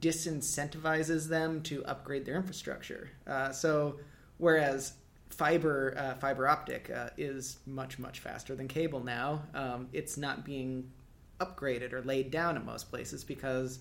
[0.01, 3.11] disincentivizes them to upgrade their infrastructure.
[3.27, 3.99] Uh, so
[4.39, 4.95] whereas
[5.31, 10.45] fiber uh, fiber optic uh, is much much faster than cable now, um, it's not
[10.45, 10.91] being
[11.41, 13.81] upgraded or laid down in most places because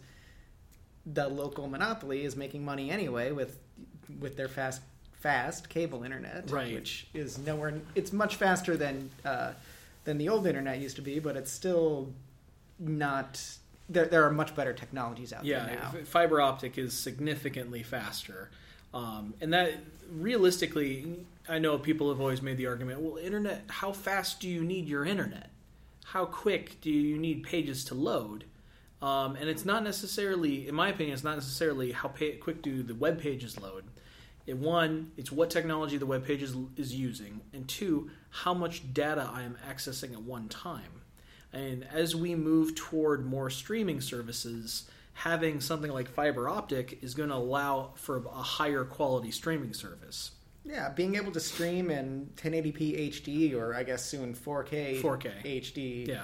[1.06, 3.58] the local monopoly is making money anyway with
[4.20, 4.82] with their fast
[5.20, 6.74] fast cable internet, Right.
[6.74, 7.74] which is nowhere.
[7.96, 9.52] It's much faster than uh,
[10.06, 12.14] than the old internet used to be, but it's still
[12.80, 13.42] not.
[13.92, 15.92] There, there are much better technologies out Yeah, there now.
[16.00, 18.50] f- fiber optic is significantly faster,
[18.94, 19.74] um, and that
[20.12, 21.16] realistically,
[21.48, 23.02] I know people have always made the argument.
[23.02, 23.64] Well, internet.
[23.68, 25.50] How fast do you need your internet?
[26.06, 28.44] How quick do you need pages to load?
[29.02, 32.84] Um, and it's not necessarily, in my opinion, it's not necessarily how pa- quick do
[32.84, 33.86] the web pages load.
[34.46, 38.94] It, one, it's what technology the web page is, is using, and two, how much
[38.94, 41.02] data I am accessing at one time.
[41.54, 47.30] And as we move toward more streaming services, having something like fiber optic is going
[47.30, 50.32] to allow for a higher quality streaming service.
[50.66, 55.62] Yeah, being able to stream in 1080p HD or I guess soon 4K 4K.
[55.62, 56.08] HD.
[56.08, 56.24] Yeah.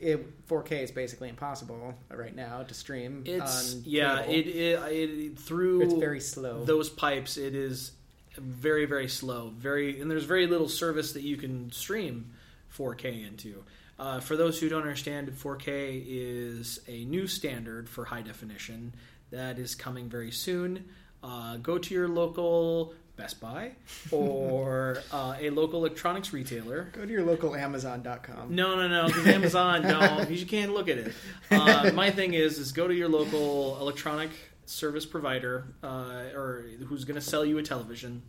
[0.00, 3.22] It, 4K is basically impossible right now to stream.
[3.26, 6.64] It's yeah, it, it, it through It's very slow.
[6.64, 7.92] those pipes it is
[8.36, 9.52] very very slow.
[9.56, 12.32] Very and there's very little service that you can stream
[12.76, 13.64] 4K into.
[13.98, 18.92] Uh, for those who don't understand, 4K is a new standard for high definition
[19.30, 20.84] that is coming very soon.
[21.22, 23.72] Uh, go to your local Best Buy
[24.12, 26.90] or uh, a local electronics retailer.
[26.92, 28.54] Go to your local Amazon.com.
[28.54, 31.14] No, no, no, because Amazon, no, you can't look at it.
[31.50, 34.30] Uh, my thing is, is go to your local electronic
[34.66, 38.22] service provider uh, or who's going to sell you a television,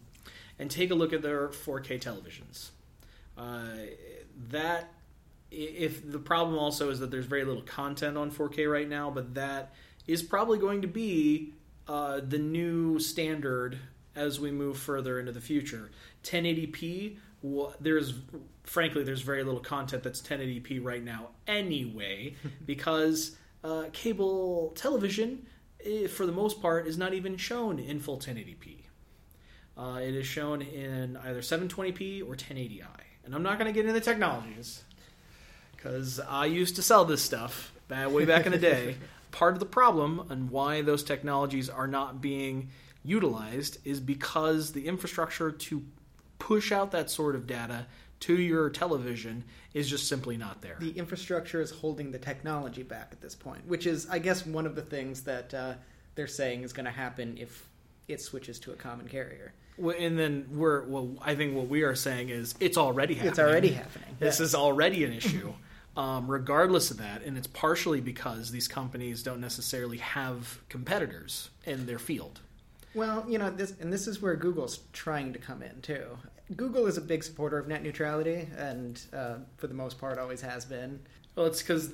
[0.59, 2.69] and take a look at their 4K televisions.
[3.37, 3.67] Uh,
[4.49, 4.91] that
[5.51, 9.35] if the problem also is that there's very little content on 4K right now, but
[9.35, 9.73] that
[10.07, 11.53] is probably going to be
[11.87, 13.77] uh, the new standard
[14.17, 15.91] as we move further into the future.
[16.23, 18.13] 1080p, well, there's
[18.63, 25.45] frankly there's very little content that's 1080p right now anyway, because uh, cable television,
[25.85, 28.83] eh, for the most part, is not even shown in full 1080p.
[29.77, 32.83] Uh, it is shown in either 720p or 1080i,
[33.25, 34.83] and I'm not going to get into the technologies
[35.75, 38.95] because I used to sell this stuff back, way back in the day.
[39.31, 42.69] Part of the problem and why those technologies are not being
[43.07, 45.83] utilized is because the infrastructure to
[46.39, 47.85] push out that sort of data
[48.19, 49.43] to your television
[49.73, 50.75] is just simply not there.
[50.79, 54.65] The infrastructure is holding the technology back at this point, which is, I guess, one
[54.65, 55.73] of the things that uh,
[56.15, 57.67] they're saying is going to happen if
[58.07, 59.53] it switches to a common carrier.
[59.77, 61.15] Well, and then we're well.
[61.21, 63.29] I think what we are saying is it's already happening.
[63.29, 64.17] It's already happening.
[64.19, 64.45] This Yeah.
[64.45, 65.53] is already an issue.
[65.95, 71.85] um, regardless of that, and it's partially because these companies don't necessarily have competitors in
[71.87, 72.39] their field.
[72.97, 76.17] Well, you know, this and this is where Google's trying to come in too.
[76.55, 80.41] Google is a big supporter of net neutrality, and uh, for the most part, always
[80.41, 81.01] has been.
[81.35, 81.93] Well, it's because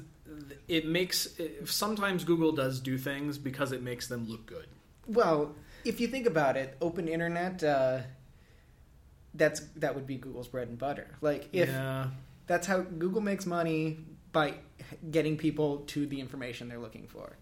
[0.70, 1.28] it makes.
[1.66, 4.68] Sometimes Google does do things because it makes them look good.
[5.06, 8.00] Well, if you think about it, open internet, uh,
[9.34, 11.18] that's that would be Google's bread and butter.
[11.20, 12.08] Like if yeah,
[12.48, 13.98] that's how Google makes money
[14.32, 14.54] by
[15.12, 17.36] getting people to the information they're looking for.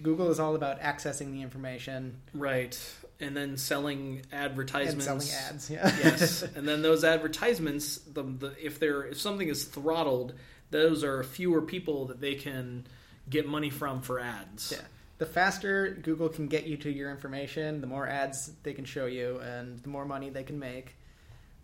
[0.00, 2.78] Google is all about accessing the information right.
[3.20, 5.04] And then selling and advertisements.
[5.04, 5.70] selling ads.
[5.70, 5.84] Yeah.
[6.02, 10.34] yes, and then those advertisements, the, the if they're if something is throttled,
[10.70, 12.84] those are fewer people that they can
[13.28, 14.72] get money from for ads.
[14.72, 14.84] Yeah.
[15.18, 19.06] The faster Google can get you to your information, the more ads they can show
[19.06, 20.96] you, and the more money they can make.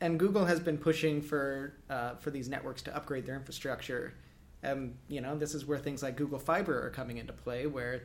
[0.01, 4.15] And Google has been pushing for uh, for these networks to upgrade their infrastructure.
[4.63, 8.03] And you know, this is where things like Google Fiber are coming into play, where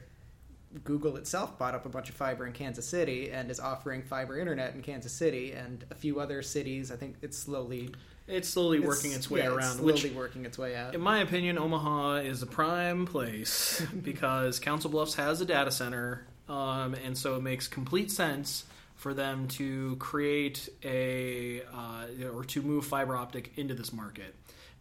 [0.84, 4.40] Google itself bought up a bunch of fiber in Kansas City and is offering fiber
[4.40, 6.92] internet in Kansas City and a few other cities.
[6.92, 7.94] I think it's slowly
[8.28, 10.96] It's slowly working its way yeah, around, slowly which working its way out.
[10.96, 16.26] In my opinion, Omaha is a prime place because Council Bluffs has a data center,
[16.50, 18.66] um, and so it makes complete sense
[18.96, 24.34] for them to create a uh, or to move fiber optic into this market.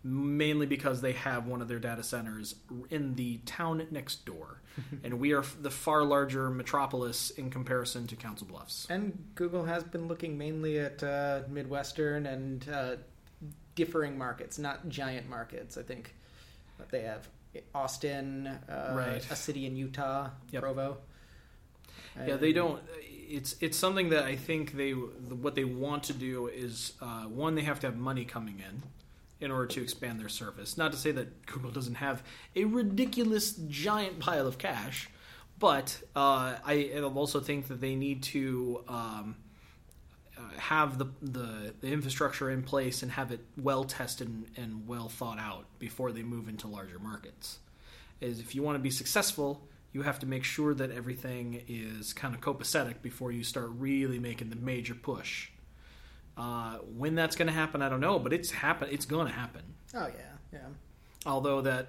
[0.05, 2.57] Mainly because they have one of their data centers
[2.91, 4.61] in the town next door,
[5.05, 8.87] and we are the far larger metropolis in comparison to Council Bluffs.
[8.91, 12.97] And Google has been looking mainly at uh, Midwestern and uh,
[13.77, 15.79] differing markets, not giant markets.
[15.79, 16.15] I think
[16.91, 17.29] they have
[17.73, 19.25] Austin, uh, Right.
[19.31, 20.63] a city in Utah, Yep.
[20.63, 20.97] Provo.
[22.27, 22.83] Yeah, they don't.
[23.05, 27.55] It's it's something that I think they what they want to do is uh, one
[27.55, 28.83] they have to have money coming in
[29.43, 30.79] in order to expand their service.
[30.79, 32.23] Not to say that Google doesn't have
[32.55, 35.11] a ridiculous giant pile of cash,
[35.59, 39.37] but uh, I also think that they need to um,
[40.39, 44.89] uh, have the, the the infrastructure in place and have it well tested and, and
[44.89, 47.59] well thought out before they move into larger markets.
[48.21, 49.61] Is if you want to be successful,
[49.93, 54.19] you have to make sure that everything is kind of copacetic before you start really
[54.19, 55.52] making the major push.
[56.37, 58.89] Uh, when that's going to happen, I don't know, but it's happen.
[58.91, 59.63] It's going to happen.
[59.95, 60.69] Oh yeah, yeah.
[61.27, 61.89] Although that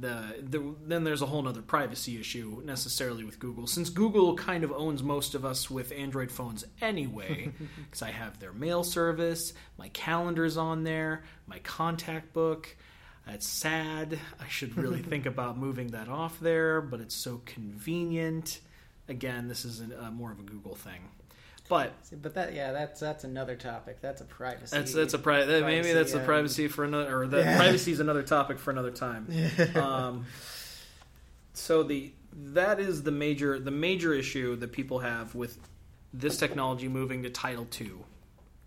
[0.00, 4.62] the, the then there's a whole other privacy issue necessarily with Google, since Google kind
[4.62, 7.50] of owns most of us with Android phones anyway.
[7.84, 12.76] Because I have their mail service, my calendar's on there, my contact book.
[13.26, 14.18] It's sad.
[14.40, 18.60] I should really think about moving that off there, but it's so convenient.
[19.08, 21.08] Again, this is an, uh, more of a Google thing,
[21.68, 21.92] but
[22.22, 24.00] But that yeah, that's that's another topic.
[24.00, 24.76] That's a privacy.
[24.76, 27.56] that's that's a pri- that- maybe that's a um, privacy for another or the Yeah.
[27.56, 29.28] privacy is another topic for another time.
[29.76, 30.26] um,
[31.52, 35.58] so the that is the major the major issue that people have with
[36.12, 37.90] this technology moving to Title II,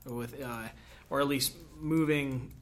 [0.06, 0.68] with uh,
[1.10, 2.54] or at least moving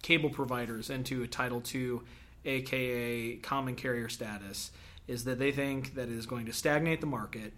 [0.00, 2.00] cable providers into a Title II,
[2.44, 4.70] aka common carrier status,
[5.06, 7.52] is that they think that it is going to stagnate the market.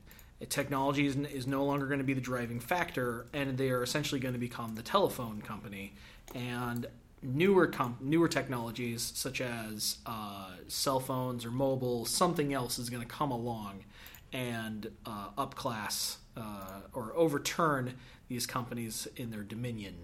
[0.49, 4.20] Technology is, is no longer going to be the driving factor, and they are essentially
[4.20, 5.95] going to become the telephone company.
[6.35, 6.87] And
[7.22, 13.03] newer com- newer technologies such as uh, cell phones or mobile, something else is going
[13.03, 13.85] to come along
[14.32, 17.95] and uh, upclass uh, or overturn
[18.28, 19.95] these companies in their dominion.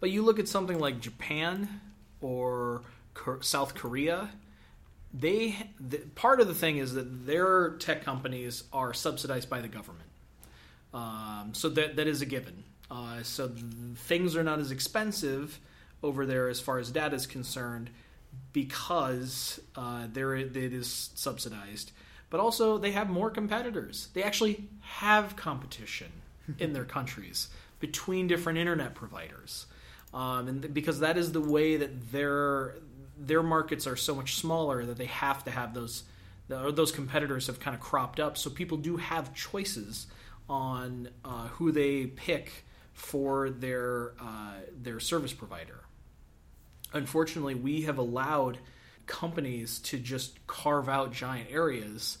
[0.00, 1.80] But you look at something like Japan
[2.20, 2.82] or
[3.14, 4.30] Kor- South Korea.
[5.12, 9.68] They the, part of the thing is that their tech companies are subsidized by the
[9.68, 10.08] government,
[10.92, 12.64] um, so that that is a given.
[12.90, 13.64] Uh, so th-
[13.96, 15.60] things are not as expensive
[16.02, 17.90] over there as far as data is concerned
[18.52, 21.92] because uh, there it is subsidized.
[22.30, 24.08] But also they have more competitors.
[24.12, 26.12] They actually have competition
[26.58, 27.48] in their countries
[27.80, 29.66] between different internet providers,
[30.12, 32.74] um, and th- because that is the way that their
[33.18, 36.04] their markets are so much smaller that they have to have those
[36.48, 38.38] those competitors have kind of cropped up.
[38.38, 40.06] So people do have choices
[40.48, 42.64] on uh, who they pick
[42.94, 45.80] for their uh, their service provider.
[46.92, 48.58] Unfortunately, we have allowed
[49.06, 52.18] companies to just carve out giant areas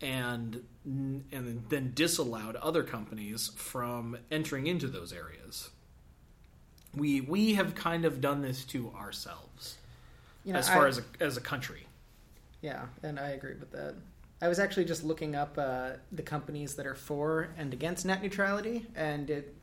[0.00, 5.68] and and then disallowed other companies from entering into those areas.
[6.94, 9.76] We we have kind of done this to ourselves
[10.46, 11.86] You know, as far I- as a, as a country.
[12.62, 13.94] yeah, and I agree with that.
[14.40, 18.22] I was actually just looking up uh, the companies that are for and against net
[18.22, 19.54] neutrality, and it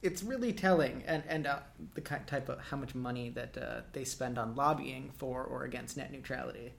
[0.00, 1.58] it's really telling, and and uh,
[1.94, 5.96] the type of how much money that uh, they spend on lobbying for or against
[5.96, 6.72] net neutrality.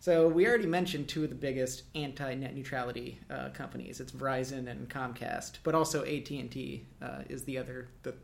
[0.00, 4.00] So we already mentioned two of the biggest anti-net neutrality uh, companies.
[4.00, 8.14] It's Verizon and Comcast, but also AT and T uh, is the other the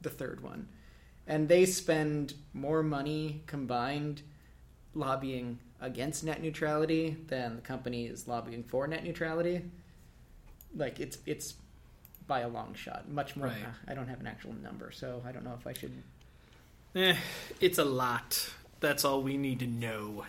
[0.00, 0.66] the third one,
[1.30, 4.20] and they spend more money combined
[4.94, 9.62] lobbying against net neutrality than the company is lobbying for net neutrality.
[10.76, 11.54] Like it's it's
[12.26, 13.46] by a long shot, much more.
[13.46, 13.58] Right.
[13.86, 15.92] I don't have an actual number, so I don't know if I should.
[16.96, 17.16] Eh,
[17.60, 18.50] it's a lot.
[18.80, 20.24] That's all we need to know.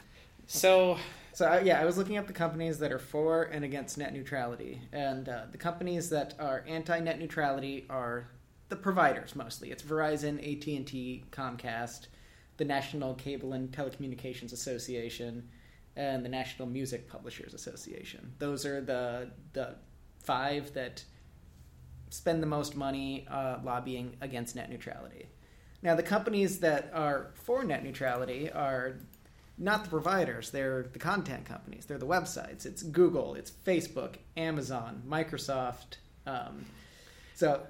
[0.45, 0.97] So,
[1.33, 4.13] So uh, yeah, I was looking up the companies that are for and against net
[4.13, 8.27] neutrality, and uh, the companies that are anti-net neutrality are
[8.71, 9.69] the providers mostly.
[9.69, 12.07] It's Verizon, AT and T, Comcast,
[12.57, 15.47] the National Cable and Telecommunications Association,
[15.95, 18.33] and the National Music Publishers Association.
[18.39, 19.75] Those are the the
[20.23, 21.03] five that
[22.09, 25.27] spend the most money uh, lobbying against net neutrality.
[25.81, 28.97] Now, the companies that are for net neutrality are
[29.57, 32.65] not the providers, they're the content companies, they're the websites.
[32.65, 35.97] It's Google, it's Facebook, Amazon, Microsoft.
[36.25, 36.65] Um,
[37.35, 37.61] so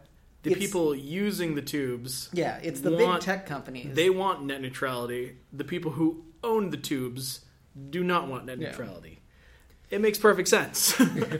[0.43, 3.95] the it's- people using the tubes, yeah, it's the want- big tech companies.
[3.95, 5.37] they want net neutrality.
[5.53, 7.41] The people who own the tubes
[7.89, 8.69] do not want net Yeah.
[8.69, 9.19] neutrality.
[9.89, 10.97] It makes perfect sense.
[10.99, 11.39] and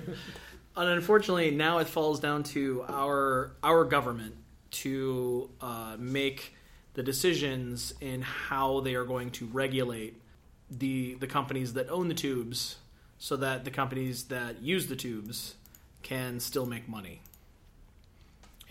[0.76, 4.36] unfortunately, now it falls down to our our government
[4.72, 6.56] to uh, make
[6.94, 10.22] the decisions in how they are going to regulate
[10.70, 12.78] the the companies that own the tubes,
[13.18, 15.56] so that the companies that use the tubes
[16.04, 17.22] can still make money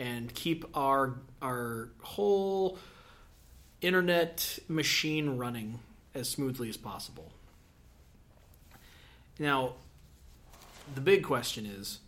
[0.01, 2.79] and keep our our whole
[3.83, 5.79] internet machine running
[6.15, 7.31] as smoothly as possible.
[9.39, 9.75] Now,
[10.95, 12.01] the big question is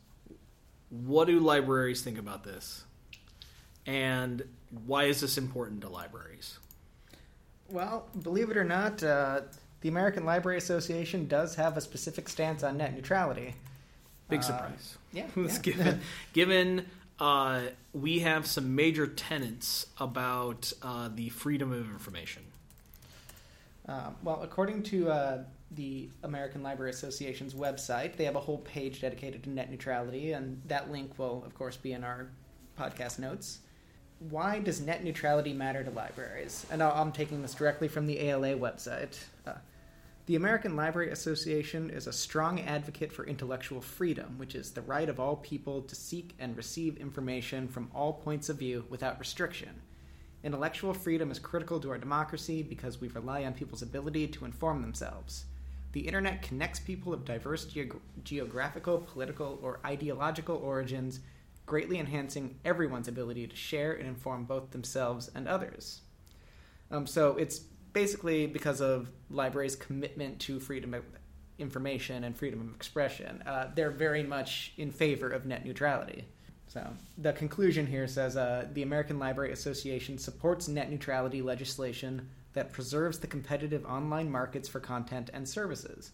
[0.88, 2.84] what do libraries think about this?
[3.86, 4.42] And
[4.86, 6.58] why is this important to libraries?
[7.68, 9.42] Well, believe it or not, uh,
[9.80, 13.54] the American Library Association does have a specific stance on net neutrality.
[14.28, 14.98] Big Uh, surprise.
[15.12, 15.58] Yeah, yeah.
[15.62, 16.00] given
[16.32, 16.86] given
[17.22, 17.60] uh,
[17.92, 22.42] we have some major tenets about uh, the freedom of information.
[23.86, 29.00] Um, well, according to uh, the American Library Association's website, they have a whole page
[29.00, 32.26] dedicated to net neutrality, and that link will, of course, be in our
[32.76, 33.60] podcast notes.
[34.28, 36.66] Why does net neutrality matter to libraries?
[36.72, 39.16] And I'm taking this directly from the ALA website.
[40.26, 45.08] The American Library Association is a strong advocate for intellectual freedom, which is the right
[45.08, 49.82] of all people to seek and receive information from all points of view without restriction.
[50.44, 54.80] Intellectual freedom is critical to our democracy because we rely on people's ability to inform
[54.80, 55.46] themselves.
[55.90, 61.18] The internet connects people of diverse geog- geographical, political, or ideological origins,
[61.66, 66.02] greatly enhancing everyone's ability to share and inform both themselves and others.
[66.92, 67.62] Um, so it's
[67.92, 71.04] basically because of libraries' commitment to freedom of
[71.58, 73.42] information and freedom of expression.
[73.46, 76.24] Uh, they're very much in favor of net neutrality.
[76.66, 76.86] So
[77.18, 83.18] the conclusion here says uh, the American Library Association supports net neutrality legislation that preserves
[83.18, 86.12] the competitive online markets for content and services.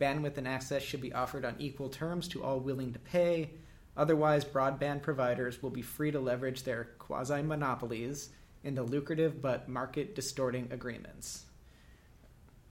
[0.00, 3.50] Bandwidth and access should be offered on equal terms to all willing to pay.
[3.96, 8.30] Otherwise, broadband providers will be free to leverage their quasi monopolies
[8.64, 11.44] into lucrative but market distorting agreements.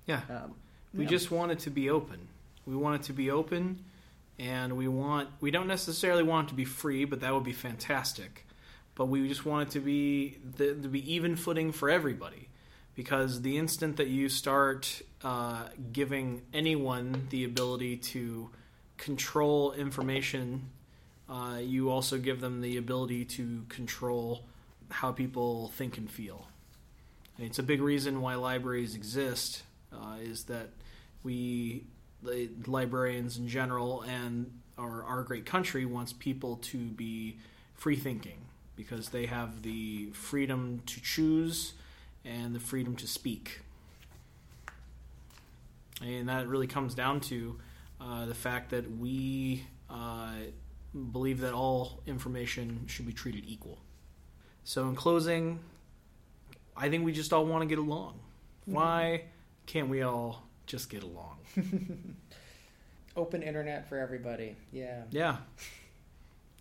[0.06, 0.22] Yeah.
[0.30, 0.56] Um,
[0.94, 1.10] We yeah.
[1.10, 2.28] just want it to be open.
[2.66, 3.84] We want it to be open,
[4.38, 7.54] and we want we don't necessarily want it to be free, but that would be
[7.54, 8.46] fantastic.
[8.96, 12.50] But we just want it to be the, to be even footing for everybody,
[12.94, 18.50] because the instant that you start uh, giving anyone the ability to
[18.98, 20.70] control information,
[21.30, 24.44] uh, you also give them the ability to control
[24.92, 26.48] how people think and feel.
[27.38, 29.64] And it's a big reason why libraries exist
[29.94, 30.70] uh, is that
[31.24, 31.86] we,
[32.24, 37.38] the librarians in general, and our, our great country wants people to be
[37.76, 38.38] free thinking
[38.76, 41.74] because they have the freedom to choose
[42.26, 43.62] and the freedom to speak.
[46.04, 47.60] And that really comes down to
[48.00, 50.34] uh, the fact that we uh,
[51.12, 53.80] believe that all information should be treated equal.
[54.72, 55.60] So, in closing,
[56.78, 58.14] I think we just all want to get along.
[58.62, 58.74] Mm-hmm.
[58.74, 59.24] Why
[59.66, 61.40] can't we all just get along?
[63.18, 64.56] Open internet for everybody.
[64.72, 65.02] Yeah.
[65.12, 65.36] Yeah.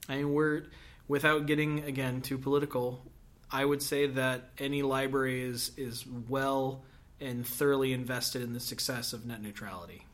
[0.09, 0.65] I mean, we're,
[1.07, 3.01] without getting, again, too political,
[3.49, 6.83] I would say that any library is, is well
[7.21, 10.05] and thoroughly invested in the success of net neutrality.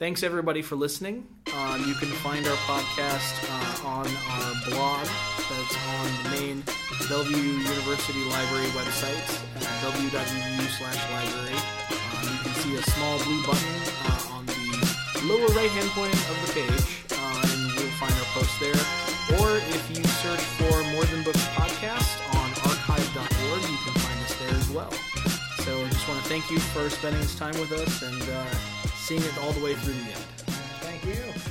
[0.00, 1.28] Thanks everybody for listening.
[1.52, 6.64] Um, you can find our podcast uh, on our blog that's on the main
[7.04, 9.20] Bellevue University Library website
[9.60, 11.52] at bellevue.edu slash library.
[12.16, 13.76] Um, you can see a small blue button
[14.08, 18.28] uh, on the lower right hand point of the page, uh, and you'll find our
[18.32, 18.80] post there.
[19.36, 24.32] Or if you search for More Than Books Podcast on archive.org, you can find us
[24.40, 24.92] there as well.
[25.60, 28.79] So I just want to thank you for spending this time with us and uh,
[29.00, 30.24] seeing it all the way through the end.
[30.82, 31.49] Thank you.